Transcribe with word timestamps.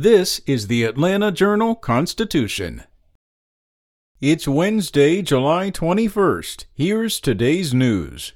This 0.00 0.40
is 0.46 0.68
the 0.68 0.84
Atlanta 0.84 1.32
Journal 1.32 1.74
Constitution. 1.74 2.84
It's 4.20 4.46
Wednesday, 4.46 5.22
July 5.22 5.72
21st. 5.72 6.66
Here's 6.72 7.18
today's 7.18 7.74
news. 7.74 8.32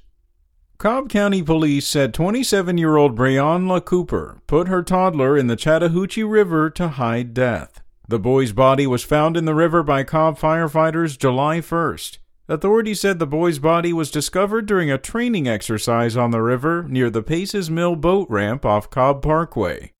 Cobb 0.77 1.07
County 1.07 1.41
Police 1.41 1.87
said 1.87 2.13
27 2.13 2.77
year 2.77 2.97
old 2.97 3.17
Breonna 3.17 3.79
Cooper 3.85 4.41
put 4.45 4.67
her 4.67 4.83
toddler 4.83 5.37
in 5.37 5.47
the 5.47 5.55
Chattahoochee 5.55 6.23
River 6.23 6.69
to 6.71 6.89
hide 6.89 7.33
death. 7.33 7.81
The 8.09 8.19
boy's 8.19 8.51
body 8.51 8.85
was 8.85 9.05
found 9.05 9.37
in 9.37 9.45
the 9.45 9.55
river 9.55 9.83
by 9.83 10.03
Cobb 10.03 10.37
firefighters 10.37 11.17
July 11.17 11.59
1st. 11.59 12.17
Authorities 12.49 12.99
said 12.99 13.19
the 13.19 13.25
boy's 13.25 13.59
body 13.59 13.93
was 13.93 14.11
discovered 14.11 14.65
during 14.65 14.91
a 14.91 14.97
training 14.97 15.47
exercise 15.47 16.17
on 16.17 16.31
the 16.31 16.41
river 16.41 16.83
near 16.89 17.09
the 17.09 17.23
Paces 17.23 17.71
Mill 17.71 17.95
boat 17.95 18.29
ramp 18.29 18.65
off 18.65 18.89
Cobb 18.89 19.21
Parkway. 19.21 19.92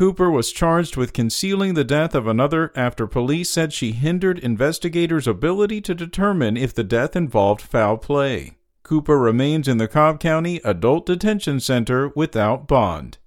Cooper 0.00 0.30
was 0.30 0.50
charged 0.50 0.96
with 0.96 1.12
concealing 1.12 1.74
the 1.74 1.84
death 1.84 2.14
of 2.14 2.26
another 2.26 2.72
after 2.74 3.06
police 3.06 3.50
said 3.50 3.70
she 3.70 3.92
hindered 3.92 4.38
investigators' 4.38 5.26
ability 5.26 5.82
to 5.82 5.94
determine 5.94 6.56
if 6.56 6.72
the 6.72 6.82
death 6.82 7.14
involved 7.14 7.60
foul 7.60 7.98
play. 7.98 8.56
Cooper 8.82 9.18
remains 9.18 9.68
in 9.68 9.76
the 9.76 9.86
Cobb 9.86 10.18
County 10.18 10.58
Adult 10.64 11.04
Detention 11.04 11.60
Center 11.60 12.08
without 12.16 12.66
bond. 12.66 13.18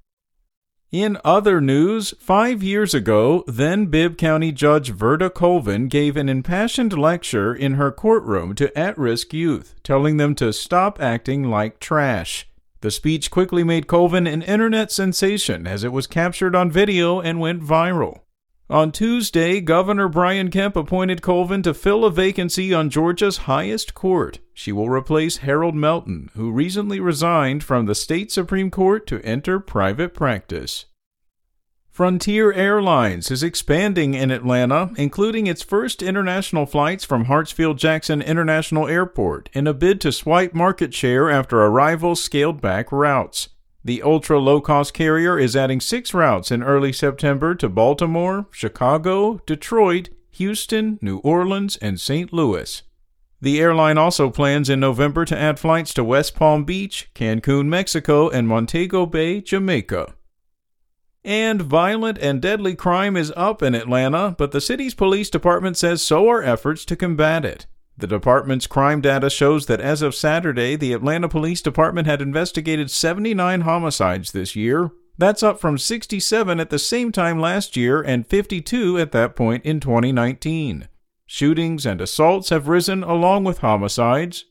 In 0.91 1.19
other 1.23 1.61
news, 1.61 2.15
five 2.19 2.63
years 2.63 2.95
ago, 2.95 3.43
then 3.45 3.85
Bibb 3.85 4.17
County 4.17 4.51
Judge 4.51 4.89
Verda 4.89 5.29
Colvin 5.29 5.89
gave 5.89 6.17
an 6.17 6.27
impassioned 6.27 6.97
lecture 6.97 7.53
in 7.53 7.75
her 7.75 7.91
courtroom 7.91 8.55
to 8.55 8.75
at 8.75 8.97
risk 8.97 9.31
youth, 9.31 9.75
telling 9.83 10.17
them 10.17 10.33
to 10.33 10.51
stop 10.51 10.99
acting 10.99 11.43
like 11.43 11.79
trash. 11.79 12.47
The 12.83 12.91
speech 12.91 13.31
quickly 13.31 13.63
made 13.63 13.87
Colvin 13.87 14.27
an 14.27 14.41
internet 14.41 14.91
sensation 14.91 15.65
as 15.65 15.85
it 15.85 15.93
was 15.93 16.05
captured 16.05 16.53
on 16.53 16.69
video 16.69 17.21
and 17.21 17.39
went 17.39 17.63
viral. 17.63 18.23
On 18.69 18.91
Tuesday, 18.91 19.61
Governor 19.61 20.09
Brian 20.09 20.51
Kemp 20.51 20.75
appointed 20.75 21.21
Colvin 21.21 21.63
to 21.63 21.73
fill 21.73 22.03
a 22.03 22.11
vacancy 22.11 22.73
on 22.73 22.89
Georgia's 22.89 23.47
highest 23.47 23.93
court. 23.93 24.39
She 24.53 24.73
will 24.73 24.89
replace 24.89 25.37
Harold 25.37 25.75
Melton, 25.75 26.29
who 26.35 26.51
recently 26.51 26.99
resigned 26.99 27.63
from 27.63 27.85
the 27.85 27.95
state 27.95 28.33
Supreme 28.33 28.69
Court 28.69 29.07
to 29.07 29.21
enter 29.23 29.61
private 29.61 30.13
practice. 30.13 30.83
Frontier 31.93 32.51
Airlines 32.51 33.29
is 33.29 33.43
expanding 33.43 34.15
in 34.15 34.31
Atlanta, 34.31 34.89
including 34.97 35.45
its 35.45 35.61
first 35.61 36.01
international 36.01 36.65
flights 36.65 37.05
from 37.05 37.25
Hartsfield 37.25 37.77
Jackson 37.77 38.19
International 38.19 38.87
Airport 38.87 39.47
in 39.53 39.67
a 39.67 39.75
bid 39.75 40.01
to 40.01 40.11
swipe 40.11 40.55
market 40.55 40.91
share 40.91 41.29
after 41.29 41.61
a 41.61 41.69
rival 41.69 42.15
scaled 42.15 42.59
back 42.59 42.91
routes. 42.91 43.49
The 43.85 44.01
ultra 44.01 44.39
low 44.39 44.59
cost 44.59 44.95
carrier 44.95 45.37
is 45.37 45.55
adding 45.55 45.79
six 45.79 46.15
routes 46.15 46.49
in 46.49 46.63
early 46.63 46.91
September 46.91 47.53
to 47.53 47.69
Baltimore, 47.69 48.47
Chicago, 48.49 49.39
Detroit, 49.45 50.09
Houston, 50.31 50.97
New 50.99 51.17
Orleans, 51.19 51.75
and 51.75 51.99
St. 51.99 52.33
Louis. 52.33 52.81
The 53.39 53.61
airline 53.61 53.99
also 53.99 54.31
plans 54.31 54.67
in 54.67 54.79
November 54.79 55.25
to 55.25 55.37
add 55.37 55.59
flights 55.59 55.93
to 55.93 56.03
West 56.03 56.33
Palm 56.33 56.65
Beach, 56.65 57.11
Cancun, 57.13 57.67
Mexico, 57.67 58.29
and 58.29 58.47
Montego 58.47 59.05
Bay, 59.05 59.41
Jamaica. 59.41 60.15
And 61.25 61.61
violent 61.61 62.17
and 62.17 62.41
deadly 62.41 62.75
crime 62.75 63.15
is 63.15 63.31
up 63.37 63.63
in 63.63 63.75
Atlanta, 63.75 64.35
but 64.37 64.51
the 64.51 64.59
city's 64.59 64.93
police 64.93 65.29
department 65.29 65.77
says 65.77 66.01
so 66.01 66.27
are 66.29 66.43
efforts 66.43 66.83
to 66.85 66.97
combat 66.97 67.45
it. 67.45 67.65
The 67.97 68.07
department's 68.07 68.67
crime 68.67 69.01
data 69.01 69.29
shows 69.29 69.67
that 69.67 69.79
as 69.79 70.01
of 70.01 70.15
Saturday, 70.15 70.75
the 70.75 70.93
Atlanta 70.93 71.29
Police 71.29 71.61
Department 71.61 72.07
had 72.07 72.21
investigated 72.21 72.91
79 72.91 73.61
homicides 73.61 74.31
this 74.31 74.55
year. 74.55 74.91
That's 75.17 75.43
up 75.43 75.59
from 75.59 75.77
67 75.77 76.59
at 76.59 76.69
the 76.71 76.79
same 76.79 77.11
time 77.11 77.39
last 77.39 77.77
year 77.77 78.01
and 78.01 78.27
52 78.27 78.97
at 78.97 79.11
that 79.11 79.35
point 79.35 79.63
in 79.63 79.79
2019. 79.79 80.89
Shootings 81.25 81.85
and 81.85 82.01
assaults 82.01 82.49
have 82.49 82.67
risen 82.67 83.03
along 83.03 83.43
with 83.43 83.59
homicides. 83.59 84.45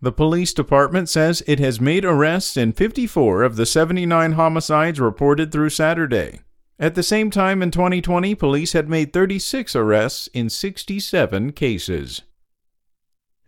The 0.00 0.12
police 0.12 0.52
department 0.52 1.08
says 1.08 1.42
it 1.46 1.58
has 1.58 1.80
made 1.80 2.04
arrests 2.04 2.56
in 2.56 2.72
54 2.72 3.42
of 3.42 3.56
the 3.56 3.64
79 3.64 4.32
homicides 4.32 5.00
reported 5.00 5.50
through 5.50 5.70
Saturday. 5.70 6.40
At 6.78 6.94
the 6.94 7.02
same 7.02 7.30
time 7.30 7.62
in 7.62 7.70
2020, 7.70 8.34
police 8.34 8.74
had 8.74 8.90
made 8.90 9.14
36 9.14 9.74
arrests 9.74 10.28
in 10.34 10.50
67 10.50 11.52
cases. 11.52 12.22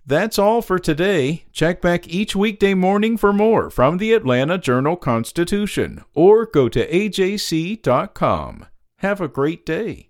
That's 0.06 0.38
all 0.38 0.62
for 0.62 0.78
today. 0.78 1.44
Check 1.52 1.82
back 1.82 2.08
each 2.08 2.34
weekday 2.34 2.72
morning 2.72 3.18
for 3.18 3.34
more 3.34 3.68
from 3.68 3.98
the 3.98 4.14
Atlanta 4.14 4.56
Journal 4.56 4.96
Constitution 4.96 6.02
or 6.14 6.46
go 6.46 6.70
to 6.70 6.88
ajc.com. 6.90 8.64
Have 9.00 9.20
a 9.20 9.28
great 9.28 9.66
day. 9.66 10.08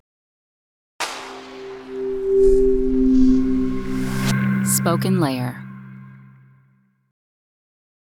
Spoken 4.63 5.19
Layer 5.19 5.68